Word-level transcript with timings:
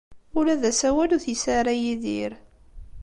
Ula 0.37 0.55
d 0.61 0.63
asawal 0.69 1.09
ur 1.15 1.21
t-yesɛi 1.23 1.53
ara 1.59 1.73
Yidir. 1.81 2.31